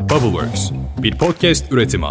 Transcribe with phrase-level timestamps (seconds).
[0.00, 0.70] Bubbleworks,
[1.02, 2.06] bir podcast üretimi.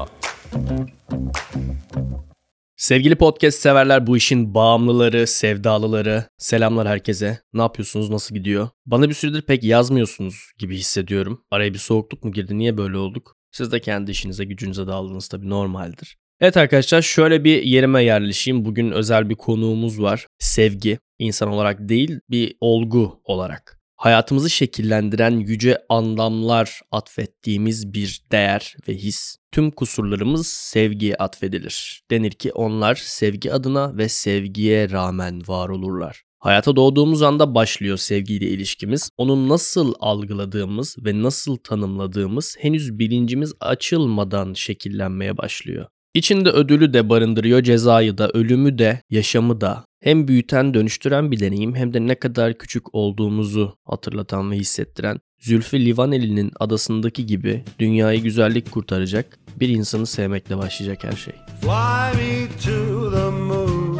[2.77, 7.39] Sevgili podcast severler, bu işin bağımlıları, sevdalıları, selamlar herkese.
[7.54, 8.70] Ne yapıyorsunuz, nasıl gidiyor?
[8.86, 11.44] Bana bir süredir pek yazmıyorsunuz gibi hissediyorum.
[11.52, 13.36] Araya bir soğukluk mu girdi, niye böyle olduk?
[13.52, 16.17] Siz de kendi işinize, gücünüze daldınız tabii normaldir.
[16.41, 18.65] Evet arkadaşlar şöyle bir yerime yerleşeyim.
[18.65, 20.27] Bugün özel bir konuğumuz var.
[20.39, 20.99] Sevgi.
[21.19, 29.35] İnsan olarak değil bir olgu olarak hayatımızı şekillendiren yüce anlamlar atfettiğimiz bir değer ve his.
[29.52, 32.03] Tüm kusurlarımız sevgiye atfedilir.
[32.12, 36.23] Denir ki onlar sevgi adına ve sevgiye rağmen var olurlar.
[36.39, 39.09] Hayata doğduğumuz anda başlıyor sevgiyle ilişkimiz.
[39.17, 45.86] Onu nasıl algıladığımız ve nasıl tanımladığımız henüz bilincimiz açılmadan şekillenmeye başlıyor.
[46.13, 49.86] İçinde ödülü de barındırıyor, cezayı da, ölümü de, yaşamı da.
[50.04, 55.86] Hem büyüten, dönüştüren bir deneyim hem de ne kadar küçük olduğumuzu hatırlatan ve hissettiren Zülfü
[55.86, 61.33] Livaneli'nin adasındaki gibi dünyayı güzellik kurtaracak bir insanı sevmekle başlayacak her şey.
[61.61, 63.98] Fly me to the moon,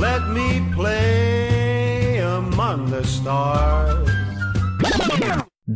[0.00, 4.07] let me play among the stars.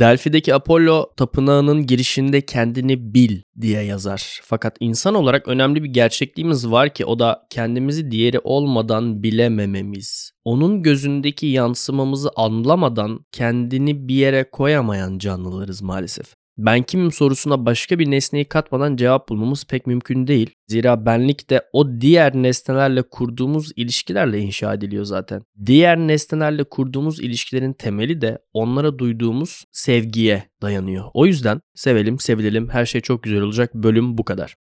[0.03, 4.41] Delphi'deki Apollo tapınağının girişinde kendini bil diye yazar.
[4.42, 10.33] Fakat insan olarak önemli bir gerçekliğimiz var ki o da kendimizi diğeri olmadan bilemememiz.
[10.45, 16.42] Onun gözündeki yansımamızı anlamadan kendini bir yere koyamayan canlılarız maalesef.
[16.58, 20.50] Ben kimim sorusuna başka bir nesneyi katmadan cevap bulmamız pek mümkün değil.
[20.69, 25.42] Zira benlik de o diğer nesnelerle kurduğumuz ilişkilerle inşa ediliyor zaten.
[25.67, 31.05] Diğer nesnelerle kurduğumuz ilişkilerin temeli de onlara duyduğumuz sevgiye dayanıyor.
[31.14, 33.75] O yüzden sevelim, sevilelim, her şey çok güzel olacak.
[33.75, 34.56] Bölüm bu kadar.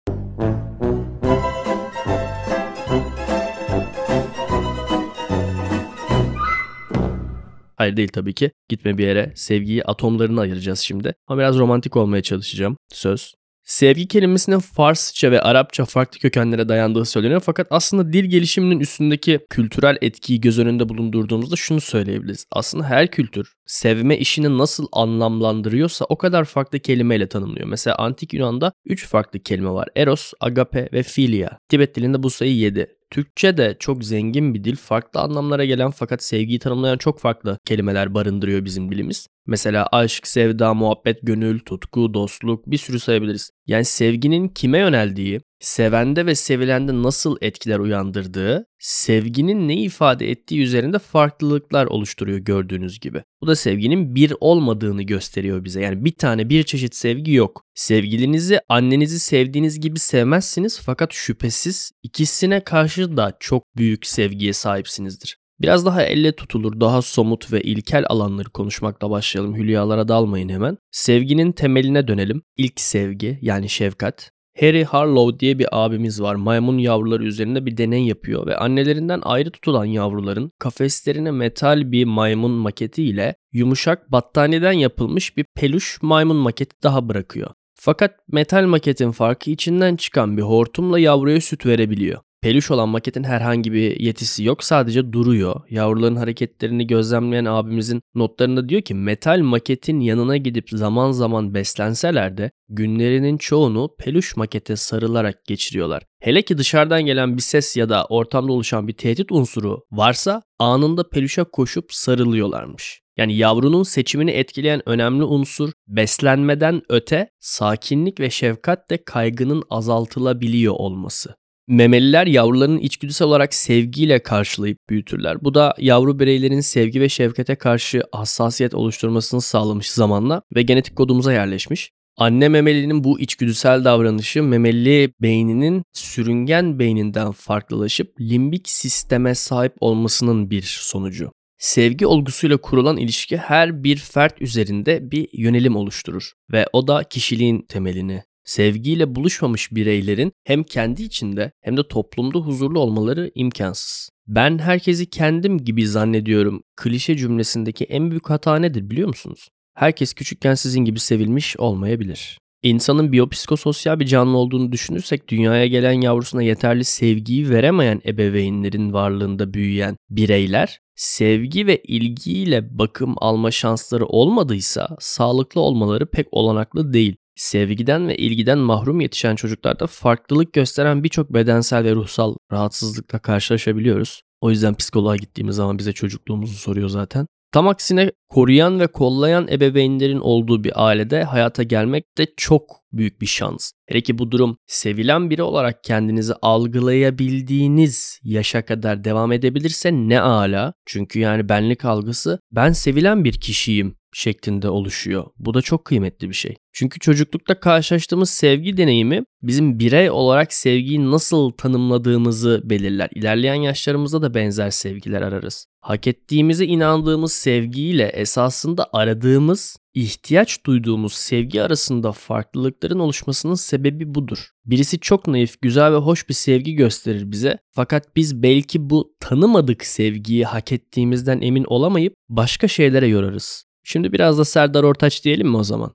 [7.80, 8.52] Hayır değil tabii ki.
[8.70, 9.32] Gitme bir yere.
[9.36, 11.14] Sevgiyi atomlarına ayıracağız şimdi.
[11.28, 12.78] Ama biraz romantik olmaya çalışacağım.
[12.94, 13.34] Söz.
[13.64, 19.98] Sevgi kelimesinin Farsça ve Arapça farklı kökenlere dayandığı söyleniyor fakat aslında dil gelişiminin üstündeki kültürel
[20.02, 22.45] etkiyi göz önünde bulundurduğumuzda şunu söyleyebiliriz.
[22.52, 27.68] Aslında her kültür sevme işini nasıl anlamlandırıyorsa o kadar farklı kelimeyle tanımlıyor.
[27.68, 29.88] Mesela antik Yunan'da 3 farklı kelime var.
[29.95, 31.50] Eros, agape ve philia.
[31.70, 32.98] Tibet dilinde bu sayı 7.
[33.11, 34.75] Türkçe de çok zengin bir dil.
[34.75, 39.27] Farklı anlamlara gelen fakat sevgiyi tanımlayan çok farklı kelimeler barındırıyor bizim dilimiz.
[39.49, 43.52] Mesela aşk, sevda, muhabbet, gönül, tutku, dostluk bir sürü sayabiliriz.
[43.67, 50.99] Yani sevginin kime yöneldiği, sevende ve sevilende nasıl etkiler uyandırdığı, sevginin ne ifade ettiği üzerinde
[50.99, 53.23] farklılıklar oluşturuyor gördüğünüz gibi.
[53.42, 55.82] Bu da sevginin bir olmadığını gösteriyor bize.
[55.82, 57.65] Yani bir tane bir çeşit sevgi yok.
[57.76, 65.39] Sevgilinizi annenizi sevdiğiniz gibi sevmezsiniz fakat şüphesiz ikisine karşı da çok büyük sevgiye sahipsinizdir.
[65.61, 69.55] Biraz daha elle tutulur, daha somut ve ilkel alanları konuşmakla başlayalım.
[69.55, 70.77] Hülyalara dalmayın hemen.
[70.92, 72.42] Sevginin temeline dönelim.
[72.58, 74.31] İlk sevgi yani şefkat.
[74.59, 76.36] Harry Harlow diye bir abimiz var.
[76.36, 82.52] Maymun yavruları üzerinde bir deney yapıyor ve annelerinden ayrı tutulan yavruların kafeslerine metal bir maymun
[82.52, 87.52] maketi ile yumuşak battaniyeden yapılmış bir peluş maymun maketi daha bırakıyor.
[87.76, 92.20] Fakat metal maketin farkı içinden çıkan bir hortumla yavruya süt verebiliyor.
[92.42, 95.61] Peluş olan maketin herhangi bir yetisi yok sadece duruyor.
[95.70, 102.52] Yavruların hareketlerini gözlemleyen abimizin notlarında diyor ki metal maketin yanına gidip zaman zaman beslenseler de
[102.70, 106.04] günlerinin çoğunu peluş makete sarılarak geçiriyorlar.
[106.20, 111.10] Hele ki dışarıdan gelen bir ses ya da ortamda oluşan bir tehdit unsuru varsa anında
[111.10, 113.02] peluşa koşup sarılıyorlarmış.
[113.17, 121.36] Yani yavrunun seçimini etkileyen önemli unsur beslenmeden öte sakinlik ve şefkatle kaygının azaltılabiliyor olması.
[121.70, 125.44] Memeliler yavrularını içgüdüsel olarak sevgiyle karşılayıp büyütürler.
[125.44, 131.34] Bu da yavru bireylerin sevgi ve şefkate karşı hassasiyet oluşturmasını sağlamış zamanla ve genetik kodumuza
[131.34, 131.92] yerleşmiş.
[132.18, 140.78] Anne memelinin bu içgüdüsel davranışı memeli beyninin sürüngen beyninden farklılaşıp limbik sisteme sahip olmasının bir
[140.81, 141.31] sonucu.
[141.57, 147.62] Sevgi olgusuyla kurulan ilişki her bir fert üzerinde bir yönelim oluşturur ve o da kişiliğin
[147.62, 154.10] temelini sevgiyle buluşmamış bireylerin hem kendi içinde hem de toplumda huzurlu olmaları imkansız.
[154.28, 159.50] Ben herkesi kendim gibi zannediyorum klişe cümlesindeki en büyük hata nedir biliyor musunuz?
[159.75, 162.38] Herkes küçükken sizin gibi sevilmiş olmayabilir.
[162.63, 169.96] İnsanın biyopsikososyal bir canlı olduğunu düşünürsek dünyaya gelen yavrusuna yeterli sevgiyi veremeyen ebeveynlerin varlığında büyüyen
[170.10, 178.18] bireyler sevgi ve ilgiyle bakım alma şansları olmadıysa sağlıklı olmaları pek olanaklı değil sevgiden ve
[178.18, 184.21] ilgiden mahrum yetişen çocuklarda farklılık gösteren birçok bedensel ve ruhsal rahatsızlıkla karşılaşabiliyoruz.
[184.41, 187.27] O yüzden psikoloğa gittiğimiz zaman bize çocukluğumuzu soruyor zaten.
[187.51, 193.25] Tam aksine koruyan ve kollayan ebeveynlerin olduğu bir ailede hayata gelmek de çok büyük bir
[193.25, 193.71] şans.
[193.88, 200.74] Hele ki bu durum sevilen biri olarak kendinizi algılayabildiğiniz yaşa kadar devam edebilirse ne ala.
[200.86, 205.25] Çünkü yani benlik algısı ben sevilen bir kişiyim şeklinde oluşuyor.
[205.38, 206.56] Bu da çok kıymetli bir şey.
[206.73, 213.09] Çünkü çocuklukta karşılaştığımız sevgi deneyimi bizim birey olarak sevgiyi nasıl tanımladığımızı belirler.
[213.15, 215.65] İlerleyen yaşlarımızda da benzer sevgiler ararız.
[215.81, 224.50] Hak ettiğimize inandığımız sevgiyle esasında aradığımız, ihtiyaç duyduğumuz sevgi arasında farklılıkların oluşmasının sebebi budur.
[224.65, 227.57] Birisi çok naif, güzel ve hoş bir sevgi gösterir bize.
[227.71, 233.69] Fakat biz belki bu tanımadık sevgiyi hak ettiğimizden emin olamayıp başka şeylere yorarız.
[233.91, 235.91] Şimdi biraz da Serdar Ortaç diyelim mi o zaman?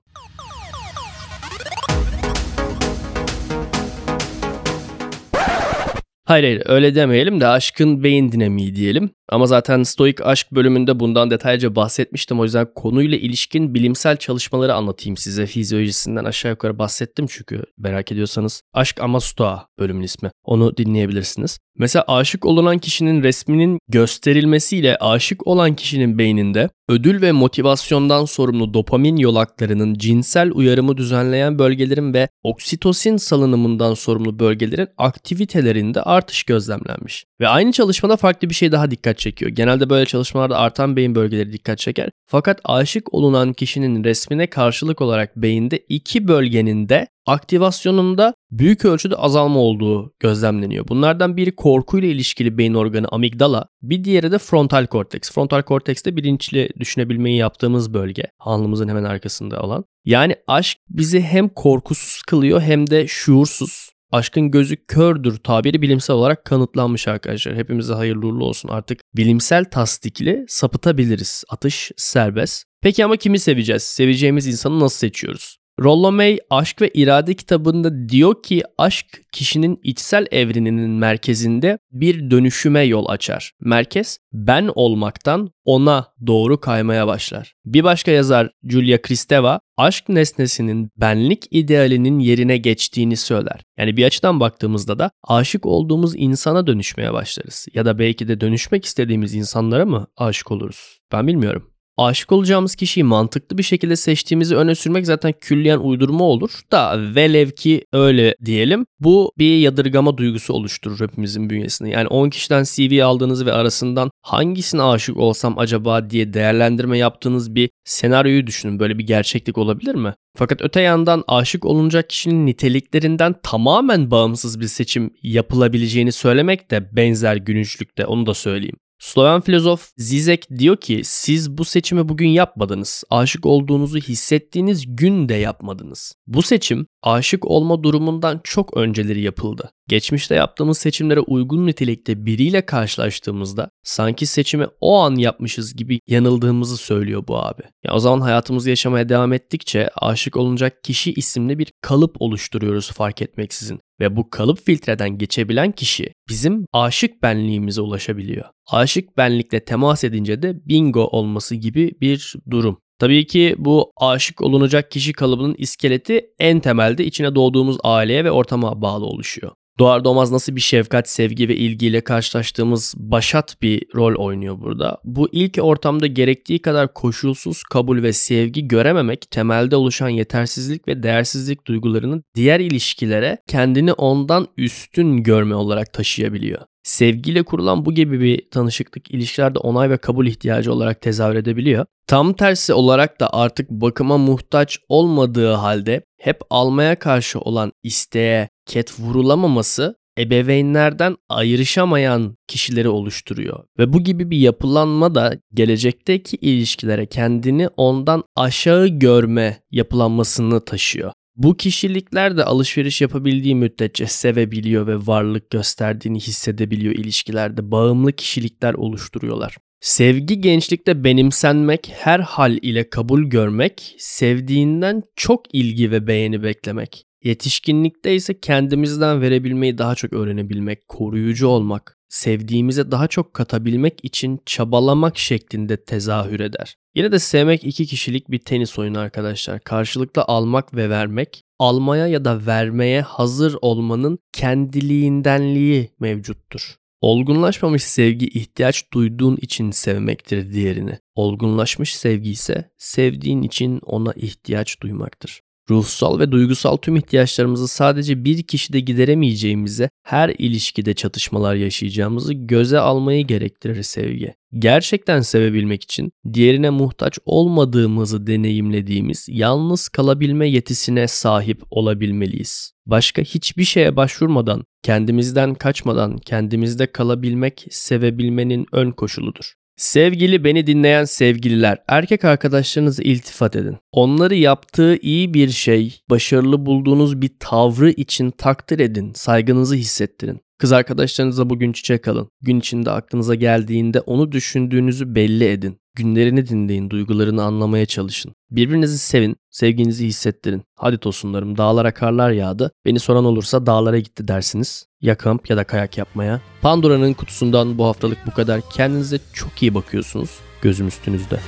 [6.25, 9.09] Hayır hayır öyle demeyelim de aşkın beyin dinamiği diyelim.
[9.29, 12.39] Ama zaten stoik aşk bölümünde bundan detaylıca bahsetmiştim.
[12.39, 15.45] O yüzden konuyla ilişkin bilimsel çalışmaları anlatayım size.
[15.45, 18.61] Fizyolojisinden aşağı yukarı bahsettim çünkü merak ediyorsanız.
[18.73, 20.31] Aşk ama Stoa bölümün ismi.
[20.43, 21.59] Onu dinleyebilirsiniz.
[21.77, 29.17] Mesela aşık olunan kişinin resminin gösterilmesiyle aşık olan kişinin beyninde ödül ve motivasyondan sorumlu dopamin
[29.17, 37.25] yolaklarının cinsel uyarımı düzenleyen bölgelerin ve oksitosin salınımından sorumlu bölgelerin aktivitelerinde artış gözlemlenmiş.
[37.41, 39.51] Ve aynı çalışmada farklı bir şey daha dikkat çekiyor.
[39.51, 42.09] Genelde böyle çalışmalarda artan beyin bölgeleri dikkat çeker.
[42.27, 49.59] Fakat aşık olunan kişinin resmine karşılık olarak beyinde iki bölgenin de aktivasyonunda büyük ölçüde azalma
[49.59, 50.87] olduğu gözlemleniyor.
[50.87, 55.31] Bunlardan biri korkuyla ilişkili beyin organı amigdala, bir diğeri de frontal korteks.
[55.31, 58.23] Frontal korteks de bilinçli düşünebilmeyi yaptığımız bölge.
[58.39, 59.85] Alnımızın hemen arkasında olan.
[60.05, 63.94] Yani aşk bizi hem korkusuz kılıyor hem de şuursuz.
[64.11, 67.55] Aşkın gözü kördür tabiri bilimsel olarak kanıtlanmış arkadaşlar.
[67.55, 68.69] Hepimize hayırlı uğurlu olsun.
[68.69, 71.43] Artık bilimsel tasdikli sapıtabiliriz.
[71.49, 72.63] Atış serbest.
[72.81, 73.83] Peki ama kimi seveceğiz?
[73.83, 75.57] Seveceğimiz insanı nasıl seçiyoruz?
[75.83, 82.81] Rollo May Aşk ve İrade kitabında diyor ki aşk kişinin içsel evreninin merkezinde bir dönüşüme
[82.81, 83.51] yol açar.
[83.59, 87.53] Merkez ben olmaktan ona doğru kaymaya başlar.
[87.65, 93.61] Bir başka yazar Julia Kristeva aşk nesnesinin benlik idealinin yerine geçtiğini söyler.
[93.77, 97.67] Yani bir açıdan baktığımızda da aşık olduğumuz insana dönüşmeye başlarız.
[97.73, 100.99] Ya da belki de dönüşmek istediğimiz insanlara mı aşık oluruz?
[101.11, 106.51] Ben bilmiyorum aşık olacağımız kişiyi mantıklı bir şekilde seçtiğimizi öne sürmek zaten külliyen uydurma olur
[106.71, 108.85] da velev ki öyle diyelim.
[108.99, 111.89] Bu bir yadırgama duygusu oluşturur hepimizin bünyesinde.
[111.89, 117.69] Yani 10 kişiden CV aldığınız ve arasından hangisine aşık olsam acaba diye değerlendirme yaptığınız bir
[117.85, 118.79] senaryoyu düşünün.
[118.79, 120.13] Böyle bir gerçeklik olabilir mi?
[120.37, 127.35] Fakat öte yandan aşık olunacak kişinin niteliklerinden tamamen bağımsız bir seçim yapılabileceğini söylemek de benzer
[127.35, 128.77] günüçlükte onu da söyleyeyim.
[128.99, 133.03] Sloven filozof Zizek diyor ki siz bu seçimi bugün yapmadınız.
[133.09, 136.15] Aşık olduğunuzu hissettiğiniz gün de yapmadınız.
[136.27, 139.71] Bu seçim aşık olma durumundan çok önceleri yapıldı.
[139.87, 147.23] Geçmişte yaptığımız seçimlere uygun nitelikte biriyle karşılaştığımızda sanki seçimi o an yapmışız gibi yanıldığımızı söylüyor
[147.27, 147.61] bu abi.
[147.83, 153.21] Ya o zaman hayatımızı yaşamaya devam ettikçe aşık olunacak kişi isimli bir kalıp oluşturuyoruz fark
[153.21, 153.79] etmeksizin.
[153.99, 158.45] Ve bu kalıp filtreden geçebilen kişi bizim aşık benliğimize ulaşabiliyor.
[158.71, 162.77] Aşık benlikle temas edince de bingo olması gibi bir durum.
[162.99, 168.81] Tabii ki bu aşık olunacak kişi kalıbının iskeleti en temelde içine doğduğumuz aileye ve ortama
[168.81, 169.51] bağlı oluşuyor.
[169.79, 174.97] Doğar doğmaz nasıl bir şefkat, sevgi ve ilgiyle karşılaştığımız başat bir rol oynuyor burada.
[175.03, 181.67] Bu ilk ortamda gerektiği kadar koşulsuz kabul ve sevgi görememek temelde oluşan yetersizlik ve değersizlik
[181.67, 186.61] duygularını diğer ilişkilere kendini ondan üstün görme olarak taşıyabiliyor.
[186.85, 191.85] Sevgiyle kurulan bu gibi bir tanışıklık ilişkilerde onay ve kabul ihtiyacı olarak tezahür edebiliyor.
[192.07, 198.99] Tam tersi olarak da artık bakıma muhtaç olmadığı halde hep almaya karşı olan isteğe ket
[198.99, 203.63] vurulamaması ebeveynlerden ayrışamayan kişileri oluşturuyor.
[203.79, 211.11] Ve bu gibi bir yapılanma da gelecekteki ilişkilere kendini ondan aşağı görme yapılanmasını taşıyor.
[211.35, 217.71] Bu kişilikler de alışveriş yapabildiği müddetçe sevebiliyor ve varlık gösterdiğini hissedebiliyor ilişkilerde.
[217.71, 219.57] Bağımlı kişilikler oluşturuyorlar.
[219.81, 227.04] Sevgi gençlikte benimsenmek, her hal ile kabul görmek, sevdiğinden çok ilgi ve beğeni beklemek.
[227.25, 235.17] Yetişkinlikte ise kendimizden verebilmeyi daha çok öğrenebilmek, koruyucu olmak, sevdiğimize daha çok katabilmek için çabalamak
[235.17, 236.75] şeklinde tezahür eder.
[236.95, 239.59] Yine de sevmek iki kişilik bir tenis oyunu arkadaşlar.
[239.59, 246.75] Karşılıklı almak ve vermek, almaya ya da vermeye hazır olmanın kendiliğindenliği mevcuttur.
[247.01, 250.99] Olgunlaşmamış sevgi ihtiyaç duyduğun için sevmektir diğerini.
[251.15, 255.44] Olgunlaşmış sevgi ise sevdiğin için ona ihtiyaç duymaktır.
[255.69, 263.27] Ruhsal ve duygusal tüm ihtiyaçlarımızı sadece bir kişide gideremeyeceğimize, her ilişkide çatışmalar yaşayacağımızı göze almayı
[263.27, 264.33] gerektirir sevgi.
[264.59, 272.71] Gerçekten sevebilmek için diğerine muhtaç olmadığımızı deneyimlediğimiz yalnız kalabilme yetisine sahip olabilmeliyiz.
[272.85, 279.53] Başka hiçbir şeye başvurmadan, kendimizden kaçmadan kendimizde kalabilmek sevebilmenin ön koşuludur.
[279.77, 283.77] Sevgili beni dinleyen sevgililer, erkek arkadaşlarınızı iltifat edin.
[283.91, 290.44] Onları yaptığı iyi bir şey, başarılı bulduğunuz bir tavrı için takdir edin, saygınızı hissettirin.
[290.57, 292.29] Kız arkadaşlarınıza bugün çiçek alın.
[292.41, 295.77] Gün içinde aklınıza geldiğinde onu düşündüğünüzü belli edin.
[295.95, 298.33] Günlerini dinleyin, duygularını anlamaya çalışın.
[298.51, 300.63] Birbirinizi sevin, sevginizi hissettirin.
[300.75, 302.71] Hadi tosunlarım dağlara karlar yağdı.
[302.85, 304.85] Beni soran olursa dağlara gitti dersiniz.
[305.01, 306.41] Ya kamp ya da kayak yapmaya.
[306.61, 308.61] Pandora'nın kutusundan bu haftalık bu kadar.
[308.73, 310.39] Kendinize çok iyi bakıyorsunuz.
[310.61, 311.39] Gözüm üstünüzde.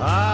[0.00, 0.33] I